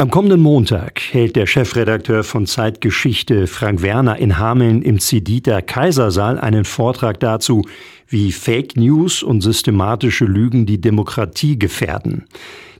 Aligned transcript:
Am 0.00 0.12
kommenden 0.12 0.40
Montag 0.40 1.00
hält 1.10 1.34
der 1.34 1.48
Chefredakteur 1.48 2.22
von 2.22 2.46
Zeitgeschichte 2.46 3.48
Frank 3.48 3.82
Werner 3.82 4.16
in 4.18 4.38
Hameln 4.38 4.80
im 4.82 5.00
Zediter 5.00 5.60
Kaisersaal 5.60 6.38
einen 6.38 6.64
Vortrag 6.64 7.18
dazu, 7.18 7.64
wie 8.06 8.30
Fake 8.30 8.76
News 8.76 9.24
und 9.24 9.40
systematische 9.40 10.24
Lügen 10.24 10.66
die 10.66 10.80
Demokratie 10.80 11.58
gefährden. 11.58 12.26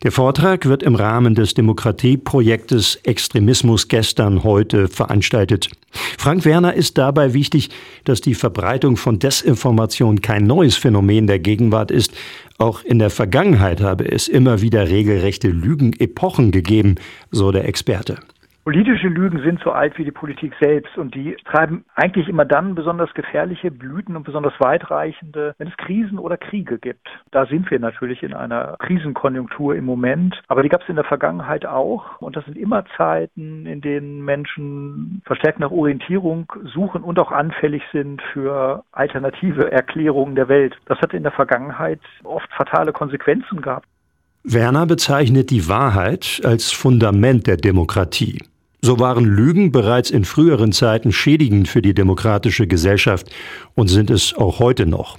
Der 0.05 0.13
Vortrag 0.13 0.67
wird 0.67 0.85
im 0.85 0.95
Rahmen 0.95 1.35
des 1.35 1.55
Demokratieprojektes 1.55 3.01
Extremismus 3.03 3.89
gestern 3.89 4.45
heute 4.45 4.87
veranstaltet. 4.87 5.71
Frank 6.17 6.45
Werner 6.45 6.75
ist 6.75 6.99
dabei 6.99 7.35
wichtig, 7.35 7.71
dass 8.05 8.21
die 8.21 8.35
Verbreitung 8.35 8.97
von 8.97 9.19
Desinformation 9.19 10.21
kein 10.21 10.47
neues 10.47 10.77
Phänomen 10.77 11.27
der 11.27 11.41
Gegenwart 11.41 11.91
ist. 11.91 12.13
Auch 12.59 12.83
in 12.83 12.99
der 12.99 13.11
Vergangenheit 13.11 13.81
habe 13.81 14.11
es 14.11 14.27
immer 14.27 14.61
wieder 14.61 14.89
regelrechte 14.89 15.49
Lügenepochen 15.49 16.51
gegeben, 16.51 16.97
so 17.31 17.53
der 17.53 17.67
Experte. 17.69 18.19
Politische 18.69 19.09
Lügen 19.09 19.41
sind 19.43 19.61
so 19.65 19.73
alt 19.73 19.97
wie 19.97 20.05
die 20.05 20.11
Politik 20.11 20.53
selbst 20.61 20.99
und 20.99 21.15
die 21.15 21.35
treiben 21.47 21.87
eigentlich 21.95 22.29
immer 22.29 22.45
dann 22.45 22.75
besonders 22.75 23.15
gefährliche 23.15 23.71
Blüten 23.71 24.15
und 24.15 24.25
besonders 24.25 24.53
weitreichende, 24.59 25.55
wenn 25.57 25.69
es 25.69 25.77
Krisen 25.79 26.19
oder 26.19 26.37
Kriege 26.37 26.79
gibt. 26.79 27.09
Da 27.31 27.47
sind 27.47 27.71
wir 27.71 27.79
natürlich 27.79 28.23
in 28.23 28.35
einer 28.35 28.77
Krisenkonjunktur 28.79 29.75
im 29.75 29.87
Moment, 29.87 30.39
aber 30.49 30.63
die 30.63 30.69
gab 30.69 30.83
es 30.83 30.89
in 30.91 30.97
der 30.97 31.07
Vergangenheit 31.07 31.65
auch 31.65 32.21
und 32.21 32.37
das 32.37 32.45
sind 32.45 32.59
immer 32.59 32.85
Zeiten, 32.99 33.65
in 33.65 33.81
denen 33.81 34.23
Menschen 34.23 35.23
verstärkt 35.25 35.61
nach 35.61 35.71
Orientierung 35.71 36.53
suchen 36.75 37.03
und 37.03 37.19
auch 37.19 37.33
anfällig 37.33 37.83
sind 37.91 38.21
für 38.35 38.85
alternative 38.93 39.73
Erklärungen 39.73 40.35
der 40.35 40.51
Welt. 40.51 40.77
Das 40.85 40.99
hat 40.99 41.15
in 41.15 41.23
der 41.23 41.33
Vergangenheit 41.33 42.01
oft 42.23 42.53
fatale 42.53 42.93
Konsequenzen 42.93 43.63
gehabt. 43.63 43.87
Werner 44.45 44.85
bezeichnet 44.85 45.49
die 45.49 45.71
Wahrheit 45.71 46.43
als 46.45 46.71
Fundament 46.71 47.47
der 47.47 47.57
Demokratie. 47.57 48.43
So 48.81 49.01
waren 49.01 49.25
Lügen 49.25 49.73
bereits 49.73 50.11
in 50.11 50.25
früheren 50.25 50.71
Zeiten 50.71 51.11
schädigend 51.11 51.67
für 51.69 51.83
die 51.83 51.95
demokratische 51.95 52.69
Gesellschaft 52.69 53.29
und 53.75 53.89
sind 53.89 54.09
es 54.09 54.37
auch 54.37 54.61
heute 54.61 54.87
noch. 54.87 55.19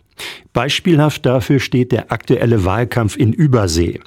Beispielhaft 0.54 1.26
dafür 1.26 1.60
steht 1.60 1.92
der 1.92 2.12
aktuelle 2.12 2.64
Wahlkampf 2.64 3.18
in 3.18 3.34
Übersee. 3.34 4.00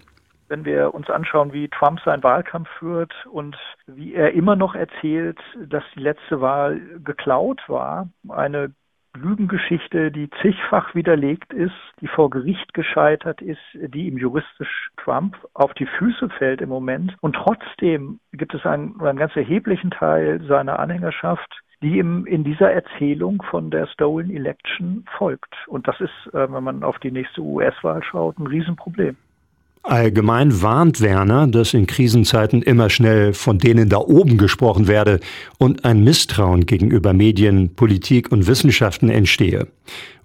Wenn 0.48 0.64
wir 0.64 0.94
uns 0.94 1.08
anschauen, 1.10 1.52
wie 1.52 1.68
Trump 1.68 2.00
seinen 2.04 2.22
Wahlkampf 2.22 2.68
führt 2.78 3.12
und 3.30 3.56
wie 3.86 4.14
er 4.14 4.32
immer 4.32 4.56
noch 4.56 4.74
erzählt, 4.74 5.38
dass 5.68 5.84
die 5.94 6.00
letzte 6.00 6.40
Wahl 6.40 6.80
geklaut 7.04 7.60
war, 7.68 8.08
eine 8.28 8.72
Lügengeschichte, 9.14 10.10
die 10.10 10.30
zigfach 10.40 10.94
widerlegt 10.94 11.52
ist, 11.52 11.74
die 12.00 12.06
vor 12.08 12.30
Gericht 12.30 12.72
gescheitert 12.74 13.42
ist, 13.42 13.60
die 13.74 14.06
ihm 14.06 14.16
juristisch 14.16 14.90
Trump 14.96 15.36
auf 15.54 15.74
die 15.74 15.86
Füße 15.86 16.30
fällt 16.30 16.60
im 16.60 16.70
Moment. 16.70 17.14
Und 17.20 17.36
trotzdem 17.36 18.20
gibt 18.32 18.54
es 18.54 18.64
einen, 18.64 19.00
einen 19.00 19.18
ganz 19.18 19.36
erheblichen 19.36 19.90
Teil 19.90 20.40
seiner 20.46 20.78
Anhängerschaft, 20.78 21.62
die 21.82 21.98
ihm 21.98 22.26
in 22.26 22.44
dieser 22.44 22.72
Erzählung 22.72 23.42
von 23.42 23.70
der 23.70 23.86
Stolen 23.88 24.30
Election 24.30 25.04
folgt. 25.18 25.54
Und 25.66 25.88
das 25.88 26.00
ist, 26.00 26.32
äh, 26.32 26.50
wenn 26.50 26.64
man 26.64 26.82
auf 26.82 26.98
die 27.00 27.10
nächste 27.10 27.42
US-Wahl 27.42 28.02
schaut, 28.02 28.38
ein 28.38 28.46
Riesenproblem. 28.46 29.16
Allgemein 29.84 30.62
warnt 30.62 31.00
Werner, 31.00 31.48
dass 31.48 31.74
in 31.74 31.88
Krisenzeiten 31.88 32.62
immer 32.62 32.88
schnell 32.88 33.32
von 33.32 33.58
denen 33.58 33.88
da 33.88 33.98
oben 33.98 34.38
gesprochen 34.38 34.86
werde 34.86 35.18
und 35.58 35.84
ein 35.84 36.04
Misstrauen 36.04 36.66
gegenüber 36.66 37.12
Medien, 37.12 37.74
Politik 37.74 38.30
und 38.30 38.46
Wissenschaften 38.46 39.08
entstehe. 39.08 39.66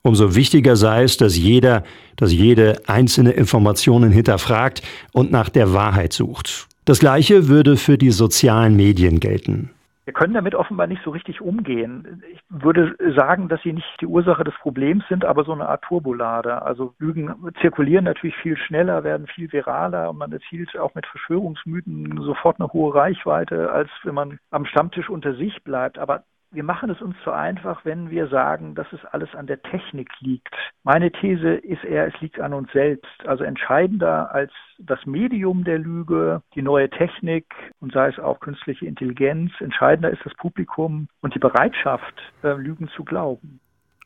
Umso 0.03 0.35
wichtiger 0.35 0.75
sei 0.75 1.03
es, 1.03 1.17
dass 1.17 1.35
jeder, 1.35 1.83
dass 2.17 2.31
jede 2.31 2.81
einzelne 2.87 3.31
Informationen 3.31 4.11
hinterfragt 4.11 4.83
und 5.11 5.31
nach 5.31 5.49
der 5.49 5.73
Wahrheit 5.73 6.13
sucht. 6.13 6.67
Das 6.85 6.99
Gleiche 6.99 7.47
würde 7.47 7.77
für 7.77 7.97
die 7.97 8.11
sozialen 8.11 8.75
Medien 8.75 9.19
gelten. 9.19 9.71
Wir 10.07 10.13
können 10.13 10.33
damit 10.33 10.55
offenbar 10.55 10.87
nicht 10.87 11.03
so 11.03 11.09
richtig 11.09 11.41
umgehen. 11.41 12.23
Ich 12.31 12.39
würde 12.47 12.95
sagen, 13.17 13.49
dass 13.49 13.61
sie 13.61 13.73
nicht 13.73 13.99
die 13.99 14.05
Ursache 14.05 14.45
des 14.45 14.53
Problems 14.61 15.03
sind, 15.09 15.25
aber 15.25 15.43
so 15.43 15.51
eine 15.51 15.67
Art 15.67 15.83
Turbolade. 15.83 16.61
Also 16.61 16.93
Lügen 16.97 17.35
zirkulieren 17.59 18.05
natürlich 18.05 18.37
viel 18.37 18.55
schneller, 18.55 19.03
werden 19.03 19.27
viel 19.27 19.51
viraler 19.51 20.09
und 20.09 20.17
man 20.17 20.31
erzielt 20.31 20.79
auch 20.79 20.95
mit 20.95 21.05
Verschwörungsmythen 21.07 22.21
sofort 22.21 22.57
eine 22.57 22.71
hohe 22.71 22.95
Reichweite, 22.95 23.69
als 23.69 23.89
wenn 24.03 24.15
man 24.15 24.39
am 24.49 24.65
Stammtisch 24.65 25.09
unter 25.09 25.35
sich 25.35 25.61
bleibt. 25.65 25.99
Aber 25.99 26.23
wir 26.51 26.63
machen 26.63 26.89
es 26.89 27.01
uns 27.01 27.15
zu 27.23 27.31
einfach, 27.31 27.83
wenn 27.85 28.09
wir 28.09 28.27
sagen, 28.27 28.75
dass 28.75 28.91
es 28.93 29.03
alles 29.05 29.33
an 29.35 29.47
der 29.47 29.61
Technik 29.61 30.09
liegt. 30.19 30.55
Meine 30.83 31.11
These 31.11 31.55
ist 31.55 31.83
eher, 31.83 32.07
es 32.07 32.19
liegt 32.21 32.39
an 32.39 32.53
uns 32.53 32.71
selbst. 32.71 33.25
Also 33.25 33.43
entscheidender 33.43 34.31
als 34.31 34.51
das 34.79 35.05
Medium 35.05 35.63
der 35.63 35.79
Lüge, 35.79 36.41
die 36.55 36.61
neue 36.61 36.89
Technik 36.89 37.45
und 37.79 37.91
sei 37.91 38.07
es 38.07 38.19
auch 38.19 38.39
künstliche 38.39 38.85
Intelligenz, 38.85 39.51
entscheidender 39.59 40.09
ist 40.09 40.25
das 40.25 40.33
Publikum 40.35 41.07
und 41.21 41.35
die 41.35 41.39
Bereitschaft, 41.39 42.15
äh, 42.43 42.53
Lügen 42.53 42.87
zu 42.89 43.03
glauben 43.03 43.59